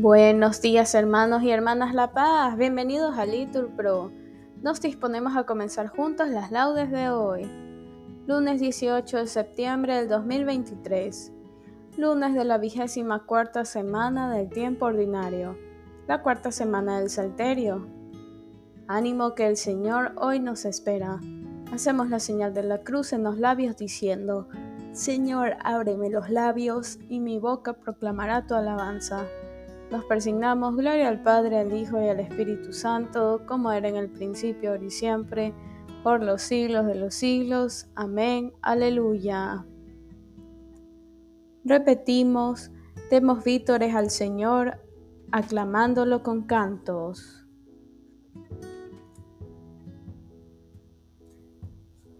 Buenos 0.00 0.62
días 0.62 0.94
hermanos 0.94 1.42
y 1.42 1.50
hermanas 1.50 1.92
La 1.92 2.12
Paz, 2.12 2.56
bienvenidos 2.56 3.18
a 3.18 3.26
Litur 3.26 3.74
Pro. 3.74 4.12
Nos 4.62 4.80
disponemos 4.80 5.36
a 5.36 5.42
comenzar 5.42 5.88
juntos 5.88 6.28
las 6.28 6.52
laudes 6.52 6.92
de 6.92 7.10
hoy, 7.10 7.50
lunes 8.28 8.60
18 8.60 9.16
de 9.16 9.26
septiembre 9.26 9.96
del 9.96 10.08
2023, 10.08 11.32
lunes 11.96 12.32
de 12.34 12.44
la 12.44 12.58
vigésima 12.58 13.26
cuarta 13.26 13.64
semana 13.64 14.32
del 14.32 14.48
tiempo 14.48 14.86
ordinario, 14.86 15.58
la 16.06 16.22
cuarta 16.22 16.52
semana 16.52 17.00
del 17.00 17.10
Salterio. 17.10 17.88
Ánimo 18.86 19.34
que 19.34 19.48
el 19.48 19.56
Señor 19.56 20.12
hoy 20.14 20.38
nos 20.38 20.64
espera. 20.64 21.18
Hacemos 21.72 22.08
la 22.08 22.20
señal 22.20 22.54
de 22.54 22.62
la 22.62 22.84
cruz 22.84 23.12
en 23.12 23.24
los 23.24 23.36
labios 23.36 23.76
diciendo, 23.76 24.48
Señor, 24.92 25.56
ábreme 25.64 26.08
los 26.08 26.30
labios 26.30 27.00
y 27.08 27.18
mi 27.18 27.40
boca 27.40 27.72
proclamará 27.72 28.46
tu 28.46 28.54
alabanza. 28.54 29.26
Nos 29.90 30.04
persignamos, 30.04 30.76
gloria 30.76 31.08
al 31.08 31.22
Padre, 31.22 31.58
al 31.58 31.72
Hijo 31.72 32.00
y 32.02 32.08
al 32.08 32.20
Espíritu 32.20 32.72
Santo, 32.72 33.42
como 33.46 33.72
era 33.72 33.88
en 33.88 33.96
el 33.96 34.10
principio, 34.10 34.72
ahora 34.72 34.84
y 34.84 34.90
siempre, 34.90 35.54
por 36.02 36.22
los 36.22 36.42
siglos 36.42 36.86
de 36.86 36.94
los 36.94 37.14
siglos. 37.14 37.88
Amén. 37.94 38.52
Aleluya. 38.60 39.64
Repetimos, 41.64 42.70
demos 43.10 43.44
vítores 43.44 43.94
al 43.94 44.10
Señor, 44.10 44.78
aclamándolo 45.32 46.22
con 46.22 46.42
cantos. 46.42 47.46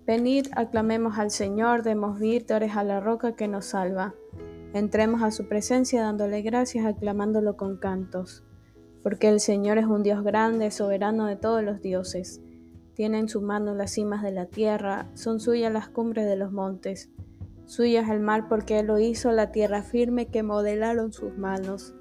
Venid, 0.06 0.46
aclamemos 0.56 1.18
al 1.18 1.30
Señor, 1.30 1.82
demos 1.82 2.18
vítores 2.18 2.74
a 2.76 2.82
la 2.82 2.98
roca 2.98 3.36
que 3.36 3.46
nos 3.46 3.66
salva. 3.66 4.14
Entremos 4.78 5.24
a 5.24 5.32
su 5.32 5.48
presencia 5.48 6.02
dándole 6.02 6.40
gracias, 6.40 6.86
aclamándolo 6.86 7.56
con 7.56 7.78
cantos, 7.78 8.44
porque 9.02 9.28
el 9.28 9.40
Señor 9.40 9.76
es 9.76 9.86
un 9.86 10.04
Dios 10.04 10.22
grande, 10.22 10.70
soberano 10.70 11.26
de 11.26 11.34
todos 11.34 11.64
los 11.64 11.82
dioses. 11.82 12.40
Tiene 12.94 13.18
en 13.18 13.28
su 13.28 13.42
mano 13.42 13.74
las 13.74 13.90
cimas 13.90 14.22
de 14.22 14.30
la 14.30 14.46
tierra, 14.46 15.10
son 15.14 15.40
suyas 15.40 15.72
las 15.72 15.88
cumbres 15.88 16.26
de 16.26 16.36
los 16.36 16.52
montes. 16.52 17.10
Suya 17.66 18.02
es 18.02 18.08
el 18.08 18.20
mar 18.20 18.46
porque 18.48 18.78
Él 18.78 18.86
lo 18.86 19.00
hizo, 19.00 19.32
la 19.32 19.50
tierra 19.50 19.82
firme 19.82 20.26
que 20.28 20.44
modelaron 20.44 21.12
sus 21.12 21.36
manos. 21.36 21.96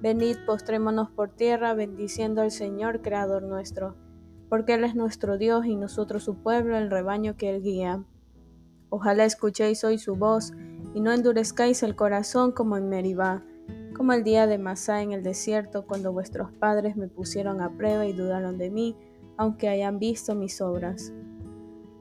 Venid, 0.00 0.36
postrémonos 0.46 1.10
por 1.10 1.34
tierra, 1.34 1.74
bendiciendo 1.74 2.40
al 2.40 2.52
Señor, 2.52 3.02
Creador 3.02 3.42
nuestro, 3.42 3.96
porque 4.48 4.74
Él 4.74 4.84
es 4.84 4.94
nuestro 4.94 5.38
Dios 5.38 5.66
y 5.66 5.74
nosotros 5.74 6.22
su 6.22 6.36
pueblo, 6.36 6.78
el 6.78 6.88
rebaño 6.88 7.36
que 7.36 7.50
Él 7.50 7.62
guía. 7.62 8.04
Ojalá 8.90 9.24
escuchéis 9.24 9.82
hoy 9.82 9.98
su 9.98 10.14
voz 10.14 10.52
y 10.94 11.00
no 11.00 11.12
endurezcáis 11.12 11.82
el 11.82 11.96
corazón 11.96 12.52
como 12.52 12.76
en 12.76 12.88
Meribá, 12.88 13.42
como 13.96 14.12
el 14.12 14.24
día 14.24 14.46
de 14.46 14.58
Masá 14.58 15.02
en 15.02 15.12
el 15.12 15.22
desierto, 15.22 15.86
cuando 15.86 16.12
vuestros 16.12 16.52
padres 16.52 16.96
me 16.96 17.08
pusieron 17.08 17.60
a 17.60 17.76
prueba 17.76 18.06
y 18.06 18.12
dudaron 18.12 18.58
de 18.58 18.70
mí, 18.70 18.96
aunque 19.36 19.68
hayan 19.68 19.98
visto 19.98 20.34
mis 20.34 20.60
obras. 20.60 21.12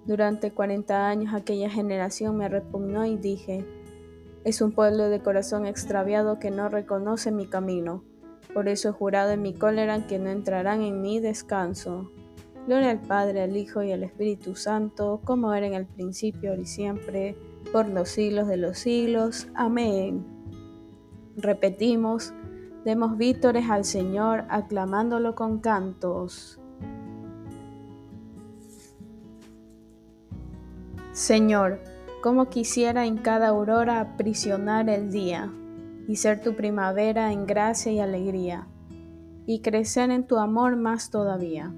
Durante 0.05 0.51
cuarenta 0.51 1.07
años 1.07 1.33
aquella 1.33 1.69
generación 1.69 2.37
me 2.37 2.49
repugnó 2.49 3.05
y 3.05 3.17
dije, 3.17 3.65
es 4.43 4.61
un 4.61 4.71
pueblo 4.71 5.09
de 5.09 5.21
corazón 5.21 5.67
extraviado 5.67 6.39
que 6.39 6.49
no 6.49 6.69
reconoce 6.69 7.31
mi 7.31 7.45
camino. 7.45 8.03
Por 8.53 8.67
eso 8.67 8.89
he 8.89 8.91
jurado 8.91 9.31
en 9.31 9.43
mi 9.43 9.53
cólera 9.53 10.07
que 10.07 10.17
no 10.17 10.31
entrarán 10.31 10.81
en 10.81 11.01
mi 11.01 11.19
descanso. 11.19 12.11
Gloria 12.65 12.89
al 12.89 13.01
Padre, 13.01 13.43
al 13.43 13.55
Hijo 13.55 13.83
y 13.83 13.91
al 13.91 14.03
Espíritu 14.03 14.55
Santo, 14.55 15.21
como 15.23 15.53
era 15.53 15.67
en 15.67 15.75
el 15.75 15.85
principio, 15.85 16.55
y 16.55 16.65
siempre, 16.65 17.37
por 17.71 17.87
los 17.87 18.09
siglos 18.09 18.47
de 18.47 18.57
los 18.57 18.77
siglos. 18.77 19.47
Amén. 19.55 20.25
Repetimos, 21.35 22.33
demos 22.85 23.17
vítores 23.17 23.69
al 23.69 23.85
Señor, 23.85 24.45
aclamándolo 24.49 25.35
con 25.35 25.59
cantos. 25.59 26.59
Señor, 31.13 31.79
como 32.21 32.49
quisiera 32.49 33.05
en 33.05 33.17
cada 33.17 33.49
aurora 33.49 33.99
aprisionar 33.99 34.89
el 34.89 35.11
día, 35.11 35.51
y 36.07 36.15
ser 36.15 36.41
tu 36.41 36.55
primavera 36.55 37.31
en 37.31 37.45
gracia 37.45 37.91
y 37.91 37.99
alegría, 37.99 38.67
y 39.45 39.61
crecer 39.61 40.09
en 40.11 40.25
tu 40.25 40.37
amor 40.37 40.75
más 40.75 41.09
todavía 41.09 41.73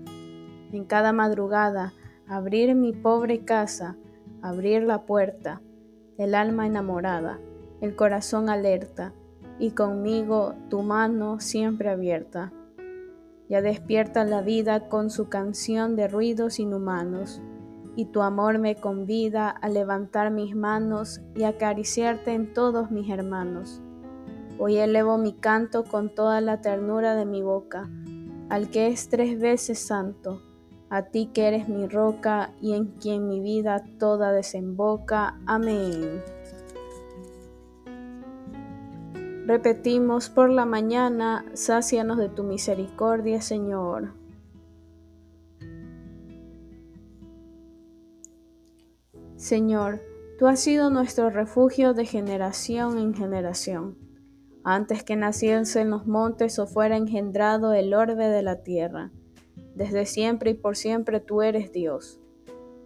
en 0.78 0.86
cada 0.86 1.14
madrugada, 1.14 1.94
abrir 2.28 2.76
mi 2.76 2.94
pobre 2.94 3.46
casa, 3.46 3.96
abrir 4.42 4.84
la 4.84 5.06
puerta, 5.06 5.62
el 6.18 6.36
alma 6.36 6.68
enamorada, 6.68 7.40
el 7.82 7.96
corazón 7.96 8.50
alerta, 8.50 9.14
y 9.60 9.72
conmigo 9.72 10.56
tu 10.70 10.82
mano 10.82 11.40
siempre 11.40 11.90
abierta. 11.90 12.52
Ya 13.50 13.62
despierta 13.62 14.24
la 14.24 14.42
vida 14.42 14.90
con 14.90 15.10
su 15.10 15.30
canción 15.30 15.96
de 15.96 16.08
ruidos 16.08 16.60
inhumanos, 16.60 17.42
y 17.96 18.06
tu 18.06 18.22
amor 18.22 18.58
me 18.58 18.76
convida 18.76 19.50
a 19.50 19.70
levantar 19.70 20.32
mis 20.32 20.56
manos 20.56 21.22
y 21.36 21.44
acariciarte 21.44 22.34
en 22.34 22.54
todos 22.54 22.90
mis 22.90 23.10
hermanos. 23.10 23.82
Hoy 24.58 24.78
elevo 24.78 25.18
mi 25.18 25.34
canto 25.34 25.84
con 25.84 26.14
toda 26.14 26.42
la 26.42 26.62
ternura 26.62 27.16
de 27.16 27.26
mi 27.26 27.42
boca, 27.42 27.90
al 28.50 28.70
que 28.70 28.88
es 28.88 29.10
tres 29.10 29.40
veces 29.40 29.80
santo, 29.80 30.42
a 30.94 31.02
ti 31.02 31.32
que 31.34 31.48
eres 31.48 31.68
mi 31.68 31.88
roca 31.88 32.52
y 32.62 32.76
en 32.76 32.86
quien 32.86 33.28
mi 33.28 33.40
vida 33.40 33.84
toda 33.98 34.32
desemboca. 34.32 35.40
Amén. 35.48 36.22
Repetimos 39.48 40.30
por 40.30 40.52
la 40.52 40.66
mañana, 40.66 41.46
sácianos 41.54 42.20
de 42.20 42.30
tu 42.30 42.44
misericordia, 42.44 43.42
Señor. 43.42 44.14
Señor, 49.36 50.00
tú 50.38 50.46
has 50.46 50.60
sido 50.60 50.92
nuestro 50.92 51.32
refugio 51.32 51.96
de 51.96 52.06
generación 52.06 53.00
en 53.00 53.16
generación. 53.16 53.98
Antes 54.64 55.04
que 55.04 55.16
naciese 55.16 55.82
en 55.82 55.90
los 55.90 56.06
montes 56.06 56.60
o 56.60 56.68
fuera 56.68 56.98
engendrado 56.98 57.74
el 57.74 57.96
orbe 57.96 58.28
de 58.28 58.44
la 58.44 58.62
tierra 58.62 59.12
desde 59.76 60.06
siempre 60.06 60.52
y 60.52 60.54
por 60.54 60.76
siempre 60.76 61.20
tú 61.20 61.42
eres 61.42 61.72
Dios. 61.72 62.20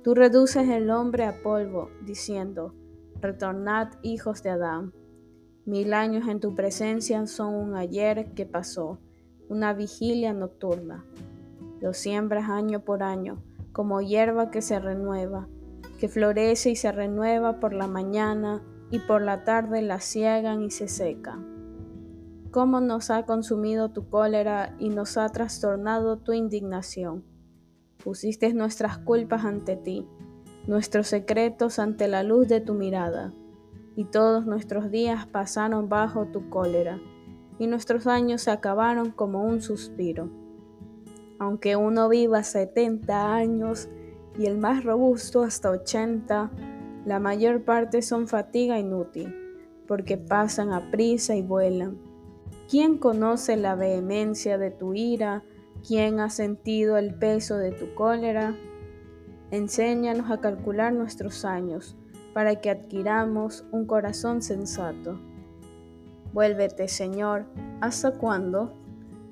Tú 0.03 0.15
reduces 0.15 0.69
el 0.69 0.89
hombre 0.89 1.25
a 1.25 1.41
polvo, 1.41 1.89
diciendo, 2.05 2.73
Retornad 3.19 3.93
hijos 4.03 4.43
de 4.43 4.51
Adán. 4.51 4.93
Mil 5.65 5.93
años 5.93 6.27
en 6.27 6.39
tu 6.39 6.55
presencia 6.55 7.25
son 7.27 7.55
un 7.55 7.75
ayer 7.75 8.33
que 8.33 8.45
pasó, 8.45 8.99
una 9.49 9.73
vigilia 9.73 10.33
nocturna. 10.33 11.03
Lo 11.81 11.93
siembras 11.93 12.49
año 12.49 12.85
por 12.85 13.03
año, 13.03 13.43
como 13.73 14.01
hierba 14.01 14.49
que 14.49 14.61
se 14.61 14.79
renueva, 14.79 15.47
que 15.99 16.07
florece 16.07 16.69
y 16.69 16.75
se 16.75 16.91
renueva 16.91 17.59
por 17.59 17.73
la 17.73 17.87
mañana, 17.87 18.61
y 18.89 18.99
por 18.99 19.21
la 19.21 19.43
tarde 19.43 19.81
la 19.81 19.99
ciegan 19.99 20.63
y 20.63 20.71
se 20.71 20.87
seca 20.87 21.37
cómo 22.57 22.81
nos 22.81 23.11
ha 23.11 23.23
consumido 23.27 23.91
tu 23.91 24.09
cólera 24.09 24.75
y 24.79 24.89
nos 24.89 25.15
ha 25.19 25.29
trastornado 25.29 26.17
tu 26.17 26.33
indignación. 26.33 27.23
Pusiste 28.03 28.51
nuestras 28.51 28.97
culpas 28.97 29.45
ante 29.45 29.75
ti, 29.75 30.07
nuestros 30.65 31.05
secretos 31.05 31.77
ante 31.77 32.07
la 32.07 32.23
luz 32.23 32.47
de 32.47 32.59
tu 32.59 32.73
mirada, 32.73 33.31
y 33.95 34.05
todos 34.05 34.47
nuestros 34.47 34.89
días 34.89 35.27
pasaron 35.27 35.87
bajo 35.87 36.25
tu 36.25 36.49
cólera, 36.49 36.99
y 37.59 37.67
nuestros 37.67 38.07
años 38.07 38.41
se 38.41 38.49
acabaron 38.49 39.11
como 39.11 39.43
un 39.43 39.61
suspiro. 39.61 40.27
Aunque 41.37 41.75
uno 41.75 42.09
viva 42.09 42.41
setenta 42.41 43.35
años 43.35 43.87
y 44.35 44.47
el 44.47 44.57
más 44.57 44.83
robusto 44.83 45.43
hasta 45.43 45.69
ochenta, 45.69 46.49
la 47.05 47.19
mayor 47.19 47.61
parte 47.63 48.01
son 48.01 48.27
fatiga 48.27 48.79
inútil, 48.79 49.31
porque 49.87 50.17
pasan 50.17 50.73
a 50.73 50.89
prisa 50.89 51.35
y 51.35 51.43
vuelan 51.43 52.06
¿Quién 52.69 52.97
conoce 52.97 53.55
la 53.55 53.75
vehemencia 53.75 54.57
de 54.57 54.71
tu 54.71 54.93
ira? 54.93 55.41
¿Quién 55.87 56.19
ha 56.19 56.29
sentido 56.29 56.97
el 56.97 57.15
peso 57.15 57.55
de 57.55 57.71
tu 57.71 57.95
cólera? 57.95 58.57
Enséñanos 59.51 60.29
a 60.29 60.41
calcular 60.41 60.91
nuestros 60.91 61.45
años, 61.45 61.95
para 62.33 62.57
que 62.59 62.69
adquiramos 62.69 63.63
un 63.71 63.85
corazón 63.85 64.41
sensato. 64.41 65.17
Vuélvete, 66.33 66.89
Señor, 66.89 67.45
¿hasta 67.79 68.11
cuándo? 68.11 68.73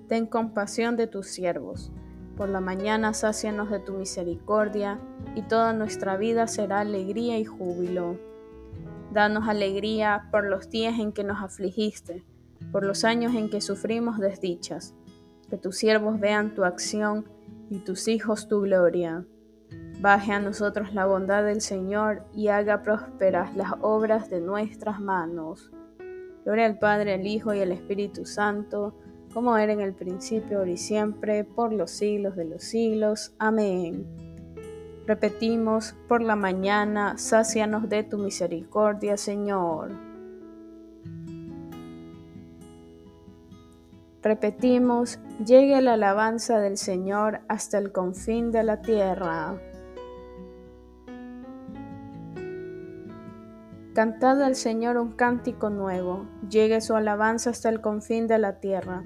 Ten 0.07 0.27
compasión 0.27 0.95
de 0.95 1.07
tus 1.07 1.27
siervos. 1.27 1.91
Por 2.37 2.47
la 2.47 2.61
mañana 2.61 3.13
sácianos 3.13 3.69
de 3.69 3.79
tu 3.79 3.95
misericordia, 3.95 4.97
y 5.35 5.41
toda 5.41 5.73
nuestra 5.73 6.15
vida 6.15 6.47
será 6.47 6.79
alegría 6.79 7.37
y 7.37 7.43
júbilo. 7.43 8.17
Danos 9.11 9.49
alegría 9.49 10.29
por 10.31 10.45
los 10.45 10.69
días 10.69 10.97
en 10.99 11.11
que 11.11 11.25
nos 11.25 11.43
afligiste 11.43 12.23
por 12.71 12.85
los 12.85 13.03
años 13.03 13.33
en 13.35 13.49
que 13.49 13.61
sufrimos 13.61 14.19
desdichas. 14.19 14.95
Que 15.49 15.57
tus 15.57 15.77
siervos 15.77 16.19
vean 16.19 16.53
tu 16.53 16.63
acción 16.63 17.25
y 17.69 17.79
tus 17.79 18.07
hijos 18.07 18.47
tu 18.47 18.61
gloria. 18.61 19.25
Baje 20.01 20.33
a 20.33 20.39
nosotros 20.39 20.93
la 20.93 21.05
bondad 21.05 21.43
del 21.43 21.61
Señor 21.61 22.25
y 22.33 22.49
haga 22.49 22.83
prósperas 22.83 23.55
las 23.55 23.73
obras 23.81 24.29
de 24.29 24.41
nuestras 24.41 24.99
manos. 24.99 25.71
Gloria 26.43 26.65
al 26.65 26.77
Padre, 26.77 27.13
al 27.13 27.25
Hijo 27.25 27.53
y 27.53 27.61
al 27.61 27.71
Espíritu 27.71 28.25
Santo, 28.25 28.95
como 29.33 29.57
era 29.57 29.73
en 29.73 29.81
el 29.81 29.93
principio, 29.93 30.59
ahora 30.59 30.71
y 30.71 30.77
siempre, 30.77 31.43
por 31.43 31.73
los 31.73 31.91
siglos 31.91 32.35
de 32.35 32.45
los 32.45 32.63
siglos. 32.63 33.33
Amén. 33.39 34.05
Repetimos, 35.07 35.95
por 36.07 36.21
la 36.21 36.35
mañana, 36.35 37.17
sácianos 37.17 37.89
de 37.89 38.03
tu 38.03 38.17
misericordia, 38.17 39.17
Señor. 39.17 40.04
Repetimos, 44.25 45.19
llegue 45.45 45.79
la 45.83 45.93
alabanza 45.93 46.59
del 46.59 46.77
Señor 46.77 47.41
hasta 47.47 47.77
el 47.77 47.91
confín 47.91 48.49
de 48.49 48.63
la 48.63 48.81
tierra. 48.81 49.61
Cantad 53.93 54.41
al 54.41 54.55
Señor 54.55 54.97
un 54.97 55.11
cántico 55.11 55.69
nuevo, 55.69 56.27
llegue 56.49 56.81
su 56.81 56.95
alabanza 56.95 57.51
hasta 57.51 57.69
el 57.69 57.81
confín 57.81 58.25
de 58.25 58.39
la 58.39 58.59
tierra. 58.59 59.03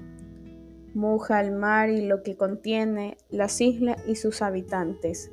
Muja 0.94 1.42
el 1.42 1.52
mar 1.52 1.90
y 1.90 2.00
lo 2.00 2.22
que 2.22 2.38
contiene, 2.38 3.18
las 3.28 3.60
islas 3.60 4.02
y 4.06 4.14
sus 4.14 4.40
habitantes. 4.40 5.30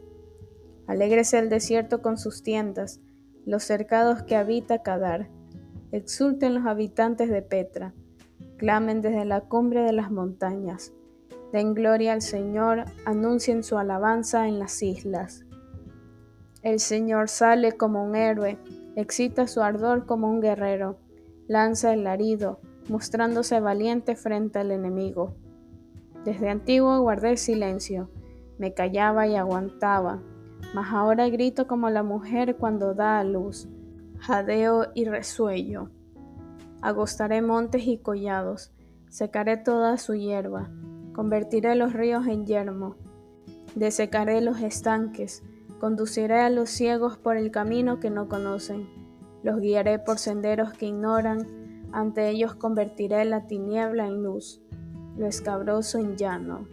Alégrese 0.85 1.39
el 1.39 1.47
desierto 1.47 2.01
con 2.01 2.17
sus 2.17 2.43
tiendas, 2.43 2.99
los 3.45 3.63
cercados 3.63 4.21
que 4.23 4.35
habita 4.35 4.83
Cadar. 4.83 5.29
Exulten 5.93 6.55
los 6.55 6.65
habitantes 6.65 7.29
de 7.29 7.41
Petra 7.41 7.93
clamen 8.57 9.01
desde 9.01 9.25
la 9.25 9.41
cumbre 9.41 9.81
de 9.83 9.93
las 9.93 10.11
montañas. 10.11 10.93
Den 11.53 11.73
gloria 11.73 12.13
al 12.13 12.21
Señor, 12.21 12.85
anuncien 13.05 13.63
su 13.63 13.77
alabanza 13.77 14.47
en 14.47 14.59
las 14.59 14.83
islas. 14.83 15.45
El 16.63 16.79
Señor 16.79 17.29
sale 17.29 17.73
como 17.73 18.03
un 18.03 18.15
héroe, 18.15 18.57
excita 18.95 19.47
su 19.47 19.61
ardor 19.61 20.05
como 20.05 20.29
un 20.29 20.41
guerrero, 20.41 20.97
lanza 21.47 21.93
el 21.93 22.03
larido, 22.03 22.59
mostrándose 22.89 23.59
valiente 23.59 24.15
frente 24.15 24.59
al 24.59 24.71
enemigo. 24.71 25.35
Desde 26.25 26.49
antiguo 26.49 26.99
guardé 26.99 27.37
silencio, 27.37 28.09
me 28.57 28.73
callaba 28.73 29.27
y 29.27 29.35
aguantaba, 29.35 30.19
mas 30.73 30.91
ahora 30.91 31.29
grito 31.29 31.67
como 31.67 31.89
la 31.89 32.03
mujer 32.03 32.57
cuando 32.57 32.93
da 32.93 33.19
a 33.19 33.23
luz, 33.23 33.69
jadeo 34.19 34.87
y 34.93 35.05
resuello. 35.05 35.89
Agostaré 36.87 37.41
montes 37.41 37.85
y 37.85 37.97
collados, 37.97 38.71
secaré 39.09 39.57
toda 39.57 39.97
su 39.97 40.15
hierba, 40.15 40.71
convertiré 41.11 41.75
los 41.75 41.91
ríos 41.91 42.25
en 42.27 42.45
yermo, 42.45 42.95
desecaré 43.75 44.39
los 44.39 44.61
estanques, 44.61 45.43
conduciré 45.81 46.39
a 46.39 46.49
los 46.49 46.69
ciegos 46.69 47.17
por 47.17 47.35
el 47.35 47.51
camino 47.51 47.99
que 47.99 48.09
no 48.09 48.29
conocen, 48.29 48.87
los 49.43 49.59
guiaré 49.59 49.99
por 49.99 50.17
senderos 50.17 50.71
que 50.71 50.85
ignoran, 50.85 51.89
ante 51.91 52.29
ellos 52.29 52.55
convertiré 52.55 53.25
la 53.25 53.47
tiniebla 53.47 54.07
en 54.07 54.23
luz, 54.23 54.61
lo 55.17 55.27
escabroso 55.27 55.97
en 55.97 56.15
llano. 56.15 56.69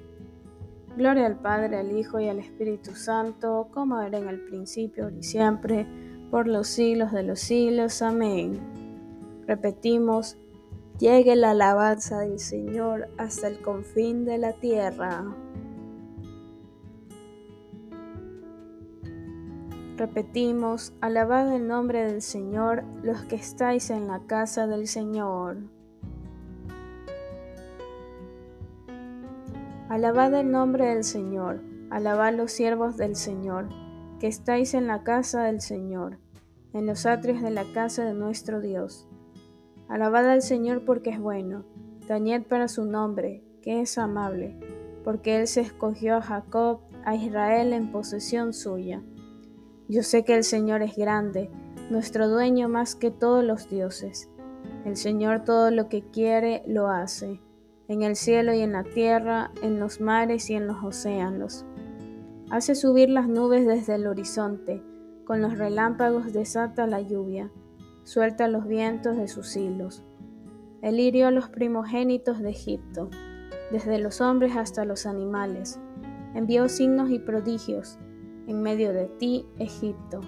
Gloria 0.96 1.26
al 1.26 1.40
Padre, 1.40 1.78
al 1.78 1.90
Hijo 1.90 2.20
y 2.20 2.28
al 2.28 2.38
Espíritu 2.38 2.94
Santo, 2.94 3.66
como 3.72 4.00
era 4.00 4.18
en 4.18 4.28
el 4.28 4.44
principio, 4.44 5.10
y 5.10 5.24
siempre, 5.24 5.88
por 6.30 6.46
los 6.46 6.68
siglos 6.68 7.10
de 7.10 7.24
los 7.24 7.40
siglos. 7.40 8.00
Amén. 8.00 8.83
Repetimos, 9.46 10.38
llegue 10.98 11.36
la 11.36 11.50
alabanza 11.50 12.20
del 12.20 12.38
Señor 12.38 13.08
hasta 13.18 13.48
el 13.48 13.60
confín 13.60 14.24
de 14.24 14.38
la 14.38 14.54
tierra. 14.54 15.24
Repetimos, 19.96 20.92
alabad 21.00 21.54
el 21.54 21.68
nombre 21.68 22.04
del 22.04 22.20
Señor 22.22 22.84
los 23.02 23.22
que 23.22 23.36
estáis 23.36 23.90
en 23.90 24.08
la 24.08 24.20
casa 24.26 24.66
del 24.66 24.88
Señor. 24.88 25.58
Alabad 29.88 30.34
el 30.34 30.50
nombre 30.50 30.86
del 30.86 31.04
Señor, 31.04 31.60
alabad 31.90 32.34
los 32.34 32.50
siervos 32.50 32.96
del 32.96 33.14
Señor, 33.14 33.68
que 34.18 34.26
estáis 34.26 34.74
en 34.74 34.86
la 34.86 35.04
casa 35.04 35.44
del 35.44 35.60
Señor, 35.60 36.18
en 36.72 36.86
los 36.86 37.06
atrios 37.06 37.42
de 37.42 37.50
la 37.50 37.64
casa 37.72 38.04
de 38.04 38.14
nuestro 38.14 38.60
Dios. 38.60 39.06
Alabad 39.88 40.30
al 40.30 40.40
Señor 40.40 40.84
porque 40.84 41.10
es 41.10 41.20
bueno, 41.20 41.64
tañed 42.08 42.42
para 42.44 42.68
su 42.68 42.86
nombre, 42.86 43.42
que 43.60 43.82
es 43.82 43.98
amable, 43.98 44.58
porque 45.04 45.36
Él 45.36 45.46
se 45.46 45.60
escogió 45.60 46.16
a 46.16 46.22
Jacob, 46.22 46.80
a 47.04 47.14
Israel 47.14 47.74
en 47.74 47.92
posesión 47.92 48.54
suya. 48.54 49.02
Yo 49.88 50.02
sé 50.02 50.24
que 50.24 50.34
el 50.34 50.44
Señor 50.44 50.80
es 50.80 50.96
grande, 50.96 51.50
nuestro 51.90 52.28
dueño 52.28 52.68
más 52.70 52.94
que 52.94 53.10
todos 53.10 53.44
los 53.44 53.68
dioses. 53.68 54.30
El 54.86 54.96
Señor 54.96 55.44
todo 55.44 55.70
lo 55.70 55.90
que 55.90 56.02
quiere 56.02 56.62
lo 56.66 56.88
hace, 56.88 57.42
en 57.86 58.02
el 58.02 58.16
cielo 58.16 58.54
y 58.54 58.60
en 58.60 58.72
la 58.72 58.84
tierra, 58.84 59.50
en 59.62 59.78
los 59.78 60.00
mares 60.00 60.48
y 60.48 60.54
en 60.54 60.66
los 60.66 60.82
océanos. 60.82 61.66
Hace 62.50 62.74
subir 62.74 63.10
las 63.10 63.28
nubes 63.28 63.66
desde 63.66 63.96
el 63.96 64.06
horizonte, 64.06 64.82
con 65.26 65.42
los 65.42 65.58
relámpagos 65.58 66.32
desata 66.32 66.86
la 66.86 67.02
lluvia 67.02 67.50
suelta 68.04 68.48
los 68.48 68.68
vientos 68.68 69.16
de 69.16 69.28
sus 69.28 69.56
hilos. 69.56 70.04
Él 70.82 71.00
hirió 71.00 71.28
a 71.28 71.30
los 71.30 71.48
primogénitos 71.48 72.40
de 72.40 72.50
Egipto, 72.50 73.08
desde 73.72 73.98
los 73.98 74.20
hombres 74.20 74.56
hasta 74.56 74.84
los 74.84 75.06
animales. 75.06 75.80
Envió 76.34 76.68
signos 76.68 77.10
y 77.10 77.18
prodigios 77.18 77.98
en 78.46 78.60
medio 78.60 78.92
de 78.92 79.06
ti, 79.06 79.46
Egipto, 79.58 80.20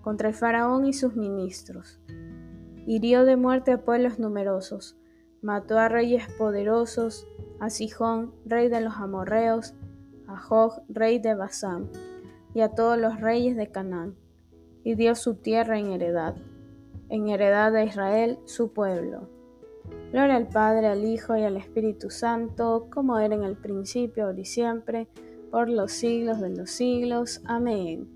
contra 0.00 0.28
el 0.28 0.34
faraón 0.34 0.86
y 0.86 0.92
sus 0.92 1.16
ministros. 1.16 2.00
Hirió 2.86 3.24
de 3.24 3.36
muerte 3.36 3.72
a 3.72 3.84
pueblos 3.84 4.20
numerosos, 4.20 4.96
mató 5.40 5.78
a 5.78 5.88
reyes 5.88 6.24
poderosos, 6.38 7.26
a 7.58 7.68
Sijón, 7.68 8.32
rey 8.44 8.68
de 8.68 8.80
los 8.80 8.94
amorreos, 8.94 9.74
a 10.28 10.36
Jog, 10.36 10.82
rey 10.88 11.18
de 11.18 11.34
Basán, 11.34 11.90
y 12.54 12.60
a 12.60 12.68
todos 12.68 12.98
los 12.98 13.20
reyes 13.20 13.56
de 13.56 13.70
Canaán, 13.72 14.14
y 14.84 14.94
dio 14.94 15.16
su 15.16 15.34
tierra 15.34 15.78
en 15.78 15.90
heredad 15.90 16.36
en 17.12 17.28
heredad 17.28 17.72
de 17.72 17.84
Israel, 17.84 18.38
su 18.46 18.72
pueblo. 18.72 19.28
Gloria 20.12 20.36
al 20.36 20.48
Padre, 20.48 20.86
al 20.86 21.04
Hijo 21.04 21.36
y 21.36 21.42
al 21.42 21.58
Espíritu 21.58 22.08
Santo, 22.08 22.88
como 22.90 23.18
era 23.18 23.34
en 23.34 23.42
el 23.42 23.54
principio, 23.54 24.24
ahora 24.24 24.40
y 24.40 24.46
siempre, 24.46 25.08
por 25.50 25.68
los 25.68 25.92
siglos 25.92 26.40
de 26.40 26.48
los 26.48 26.70
siglos. 26.70 27.42
Amén. 27.44 28.08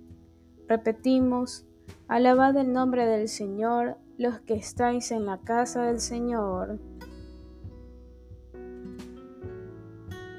Repetimos, 0.66 1.66
alabad 2.08 2.56
el 2.56 2.72
nombre 2.72 3.04
del 3.04 3.28
Señor, 3.28 3.98
los 4.16 4.40
que 4.40 4.54
estáis 4.54 5.10
en 5.12 5.26
la 5.26 5.40
casa 5.40 5.82
del 5.82 6.00
Señor. 6.00 6.78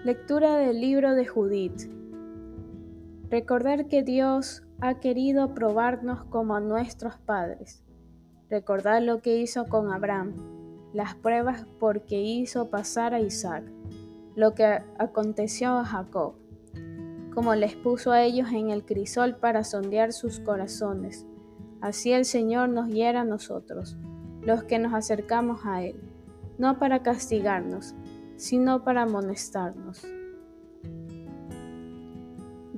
Lectura 0.04 0.58
del 0.58 0.82
libro 0.82 1.14
de 1.14 1.28
Judith. 1.28 1.92
Recordar 3.30 3.88
que 3.88 4.02
Dios 4.02 4.64
ha 4.80 5.00
querido 5.00 5.54
probarnos 5.54 6.24
como 6.24 6.56
a 6.56 6.60
nuestros 6.60 7.20
padres 7.20 7.84
Recordad 8.50 9.02
lo 9.02 9.22
que 9.22 9.38
hizo 9.38 9.68
con 9.68 9.92
Abraham, 9.92 10.34
las 10.94 11.16
pruebas 11.16 11.66
porque 11.80 12.22
hizo 12.22 12.70
pasar 12.70 13.14
a 13.14 13.20
Isaac, 13.20 13.64
lo 14.36 14.54
que 14.54 14.66
aconteció 14.98 15.72
a 15.72 15.84
Jacob, 15.84 16.36
como 17.34 17.56
les 17.56 17.76
puso 17.76 18.12
a 18.12 18.24
ellos 18.24 18.50
en 18.54 18.70
el 18.70 18.86
crisol 18.86 19.36
para 19.36 19.64
sondear 19.64 20.14
sus 20.14 20.40
corazones. 20.40 21.26
Así 21.82 22.14
el 22.14 22.24
Señor 22.24 22.70
nos 22.70 22.88
hiera 22.88 23.22
a 23.22 23.26
nosotros, 23.26 23.98
los 24.42 24.64
que 24.64 24.80
nos 24.80 24.94
acercamos 24.94 25.66
a 25.66 25.84
Él, 25.84 26.00
no 26.58 26.80
para 26.80 27.04
castigarnos, 27.04 27.96
sino 28.38 28.84
para 28.84 29.04
amonestarnos. 29.04 30.06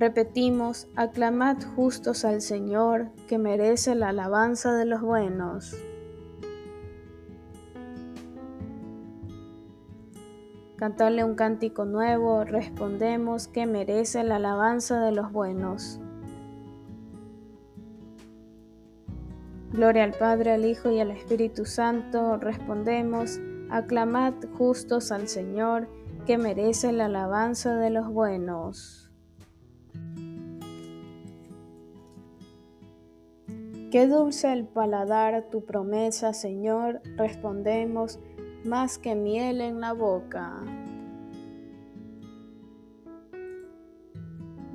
Repetimos, 0.00 0.88
aclamad 0.96 1.58
justos 1.76 2.24
al 2.24 2.40
Señor, 2.40 3.10
que 3.28 3.36
merece 3.36 3.94
la 3.94 4.08
alabanza 4.08 4.72
de 4.72 4.86
los 4.86 5.02
buenos. 5.02 5.76
Cantarle 10.76 11.22
un 11.22 11.34
cántico 11.34 11.84
nuevo, 11.84 12.44
respondemos 12.44 13.46
que 13.46 13.66
merece 13.66 14.24
la 14.24 14.36
alabanza 14.36 15.02
de 15.02 15.12
los 15.12 15.30
buenos. 15.32 16.00
Gloria 19.70 20.04
al 20.04 20.14
Padre, 20.14 20.52
al 20.52 20.64
Hijo 20.64 20.90
y 20.90 21.00
al 21.00 21.10
Espíritu 21.10 21.66
Santo, 21.66 22.38
respondemos, 22.38 23.38
aclamad 23.68 24.32
justos 24.56 25.12
al 25.12 25.28
Señor, 25.28 25.88
que 26.24 26.38
merece 26.38 26.90
la 26.90 27.04
alabanza 27.04 27.76
de 27.76 27.90
los 27.90 28.08
buenos. 28.08 29.09
Qué 33.90 34.06
dulce 34.06 34.52
el 34.52 34.68
paladar 34.68 35.48
tu 35.50 35.64
promesa, 35.64 36.32
Señor, 36.32 37.02
respondemos, 37.16 38.20
más 38.64 38.98
que 38.98 39.16
miel 39.16 39.60
en 39.60 39.80
la 39.80 39.94
boca. 39.94 40.62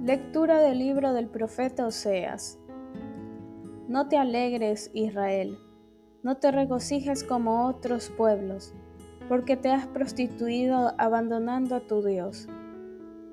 Lectura 0.03 0.59
del 0.59 0.79
libro 0.79 1.13
del 1.13 1.29
profeta 1.29 1.87
Oseas. 1.87 2.59
No 3.87 4.09
te 4.09 4.17
alegres, 4.17 4.91
Israel, 4.93 5.59
no 6.21 6.35
te 6.35 6.51
regocijes 6.51 7.23
como 7.23 7.67
otros 7.67 8.09
pueblos, 8.09 8.73
porque 9.29 9.55
te 9.55 9.71
has 9.71 9.87
prostituido 9.87 10.93
abandonando 10.97 11.75
a 11.75 11.87
tu 11.87 12.03
Dios. 12.03 12.49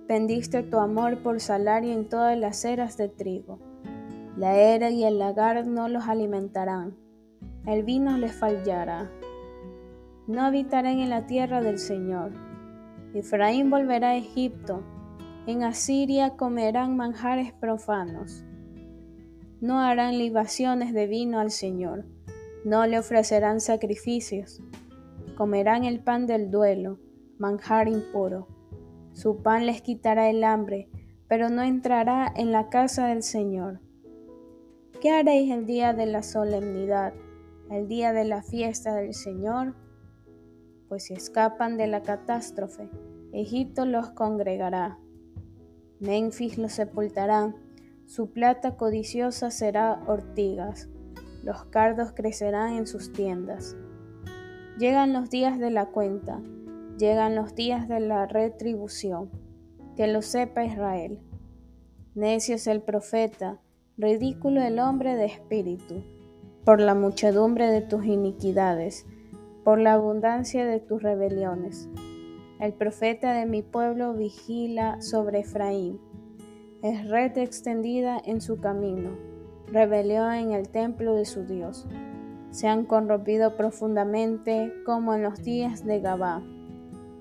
Vendiste 0.07 0.63
tu 0.63 0.79
amor 0.79 1.25
por 1.25 1.41
salario 1.41 1.93
en 1.93 2.09
todas 2.09 2.39
las 2.39 2.65
eras 2.65 2.97
de 2.97 3.09
trigo. 3.09 3.72
La 4.37 4.57
era 4.57 4.91
y 4.91 5.05
el 5.05 5.19
lagar 5.19 5.67
no 5.67 5.89
los 5.89 6.09
alimentarán, 6.09 6.97
el 7.67 7.85
vino 7.85 8.17
les 8.17 8.33
fallará. 8.33 9.11
No 10.27 10.43
habitarán 10.43 11.01
en 11.01 11.11
la 11.11 11.27
tierra 11.27 11.61
del 11.61 11.79
Señor. 11.79 12.33
Efraín 13.15 13.71
volverá 13.71 14.11
a 14.11 14.17
Egipto, 14.17 14.83
en 15.47 15.63
Asiria 15.63 16.31
comerán 16.37 16.97
manjares 16.97 17.53
profanos. 17.53 18.45
No 19.61 19.81
harán 19.81 20.17
libaciones 20.17 20.95
de 20.95 21.07
vino 21.07 21.39
al 21.39 21.51
Señor, 21.51 22.07
no 22.65 22.87
le 22.87 22.99
ofrecerán 22.99 23.61
sacrificios. 23.61 24.63
Comerán 25.37 25.85
el 25.85 26.01
pan 26.01 26.27
del 26.27 26.51
duelo, 26.51 26.99
manjar 27.39 27.87
impuro. 27.87 28.49
Su 29.13 29.43
pan 29.43 29.67
les 29.67 29.83
quitará 29.83 30.31
el 30.31 30.43
hambre, 30.43 30.89
pero 31.29 31.51
no 31.51 31.63
entrará 31.63 32.33
en 32.35 32.51
la 32.51 32.71
casa 32.71 33.09
del 33.09 33.23
Señor. 33.23 33.82
¿Qué 35.03 35.11
haréis 35.11 35.51
el 35.51 35.67
día 35.67 35.93
de 35.95 36.07
la 36.07 36.23
solemnidad, 36.23 37.13
el 37.73 37.89
día 37.89 38.13
de 38.13 38.25
la 38.25 38.41
fiesta 38.41 38.95
del 38.95 39.15
Señor? 39.15 39.75
Pues 40.89 41.07
si 41.07 41.15
escapan 41.15 41.77
de 41.77 41.89
la 41.89 42.03
catástrofe, 42.03 42.89
Egipto 43.33 43.85
los 43.85 44.11
congregará. 44.11 45.01
Memphis 45.99 46.57
los 46.57 46.75
sepultará, 46.75 47.53
su 48.07 48.31
plata 48.31 48.77
codiciosa 48.77 49.51
será 49.51 50.05
ortigas, 50.07 50.89
los 51.43 51.65
cardos 51.65 52.13
crecerán 52.13 52.75
en 52.75 52.87
sus 52.87 53.13
tiendas. 53.13 53.77
Llegan 54.79 55.13
los 55.13 55.31
días 55.31 55.59
de 55.59 55.73
la 55.73 55.87
cuenta, 55.87 56.41
llegan 56.97 57.35
los 57.35 57.57
días 57.57 57.89
de 57.89 57.99
la 57.99 58.27
retribución, 58.27 59.33
que 59.97 60.07
lo 60.07 60.23
sepa 60.23 60.65
Israel. 60.65 61.19
Necio 62.15 62.55
es 62.55 62.69
el 62.69 62.83
profeta, 62.83 63.59
ridículo 63.99 64.63
el 64.63 64.79
hombre 64.79 65.17
de 65.17 65.27
espíritu, 65.27 66.03
por 66.65 66.81
la 66.81 66.95
muchedumbre 66.95 67.67
de 67.67 67.83
tus 67.83 68.07
iniquidades, 68.07 69.07
por 69.65 69.79
la 69.79 69.93
abundancia 69.93 70.65
de 70.65 70.81
tus 70.81 71.03
rebeliones. 71.03 71.91
El 72.59 72.73
profeta 72.73 73.35
de 73.35 73.45
mi 73.45 73.61
pueblo 73.61 74.15
vigila 74.15 75.01
sobre 75.03 75.41
Efraín. 75.41 76.01
Es 76.83 77.07
red 77.09 77.37
extendida 77.37 78.21
en 78.25 78.41
su 78.41 78.61
camino, 78.61 79.11
rebelión 79.67 80.33
en 80.33 80.53
el 80.53 80.69
templo 80.71 81.15
de 81.15 81.27
su 81.27 81.45
Dios. 81.45 81.87
Se 82.51 82.69
han 82.69 82.87
corrompido 82.87 83.57
profundamente 83.57 84.73
como 84.87 85.15
en 85.15 85.23
los 85.23 85.43
días 85.43 85.85
de 85.85 86.01
Gabá. 86.01 86.43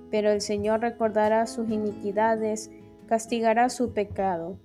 Pero 0.09 0.29
el 0.29 0.39
Señor 0.41 0.79
recordará 0.79 1.47
sus 1.47 1.69
iniquidades, 1.69 2.71
castigará 3.07 3.69
su 3.69 3.93
pecado. 3.93 4.57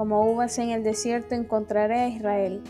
Como 0.00 0.24
uvas 0.32 0.58
en 0.58 0.70
el 0.70 0.82
desierto 0.82 1.34
encontraré 1.34 2.00
a 2.00 2.08
Israel, 2.08 2.62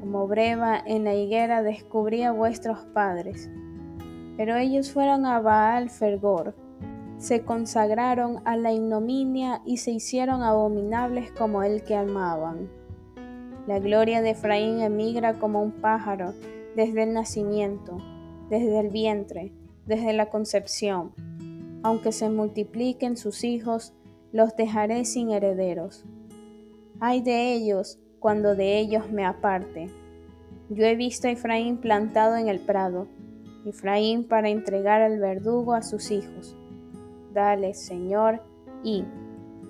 como 0.00 0.26
breva 0.26 0.76
en 0.84 1.04
la 1.04 1.14
higuera 1.14 1.62
descubrí 1.62 2.24
a 2.24 2.32
vuestros 2.32 2.78
padres. 2.92 3.48
Pero 4.36 4.56
ellos 4.56 4.90
fueron 4.90 5.24
a 5.24 5.38
Baal 5.38 5.88
Fergor, 5.88 6.56
se 7.16 7.44
consagraron 7.44 8.40
a 8.44 8.56
la 8.56 8.72
ignominia 8.72 9.62
y 9.64 9.76
se 9.76 9.92
hicieron 9.92 10.42
abominables 10.42 11.30
como 11.30 11.62
el 11.62 11.84
que 11.84 11.94
amaban. 11.94 12.68
La 13.68 13.78
gloria 13.78 14.20
de 14.20 14.30
Efraín 14.30 14.80
emigra 14.80 15.34
como 15.34 15.62
un 15.62 15.70
pájaro 15.70 16.34
desde 16.74 17.04
el 17.04 17.12
nacimiento, 17.12 17.98
desde 18.50 18.80
el 18.80 18.88
vientre, 18.88 19.52
desde 19.86 20.12
la 20.12 20.28
concepción. 20.28 21.12
Aunque 21.84 22.10
se 22.10 22.28
multipliquen 22.30 23.16
sus 23.16 23.44
hijos, 23.44 23.94
los 24.32 24.56
dejaré 24.56 25.04
sin 25.04 25.30
herederos. 25.30 26.04
Ay 27.00 27.22
de 27.22 27.52
ellos 27.54 27.98
cuando 28.20 28.54
de 28.54 28.78
ellos 28.78 29.10
me 29.10 29.26
aparte. 29.26 29.90
Yo 30.70 30.84
he 30.84 30.96
visto 30.96 31.28
a 31.28 31.32
Efraín 31.32 31.76
plantado 31.78 32.36
en 32.36 32.48
el 32.48 32.60
prado, 32.60 33.08
Efraín 33.66 34.26
para 34.26 34.48
entregar 34.48 35.02
al 35.02 35.18
verdugo 35.18 35.74
a 35.74 35.82
sus 35.82 36.10
hijos. 36.10 36.56
Dale, 37.32 37.74
Señor, 37.74 38.42
y 38.82 39.04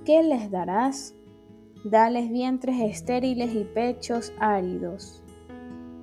¿qué 0.04 0.22
les 0.22 0.50
darás? 0.50 1.14
Dales 1.84 2.30
vientres 2.30 2.80
estériles 2.80 3.54
y 3.54 3.64
pechos 3.64 4.32
áridos. 4.38 5.22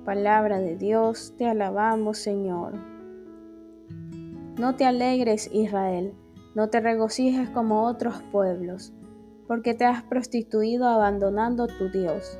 Palabra 0.04 0.58
de 0.58 0.76
Dios, 0.76 1.34
te 1.38 1.46
alabamos, 1.46 2.18
Señor. 2.18 2.74
No 4.58 4.74
te 4.74 4.84
alegres, 4.84 5.48
Israel, 5.52 6.12
no 6.54 6.68
te 6.68 6.80
regocijes 6.80 7.48
como 7.50 7.84
otros 7.86 8.22
pueblos 8.32 8.92
porque 9.52 9.74
te 9.74 9.84
has 9.84 10.02
prostituido 10.04 10.88
abandonando 10.88 11.66
tu 11.66 11.90
Dios. 11.90 12.38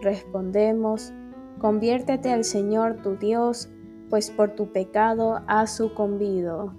Respondemos, 0.00 1.12
conviértete 1.58 2.32
al 2.32 2.44
Señor 2.44 3.02
tu 3.02 3.16
Dios, 3.16 3.68
pues 4.08 4.30
por 4.30 4.54
tu 4.54 4.72
pecado 4.72 5.42
has 5.48 5.76
sucumbido. 5.76 6.72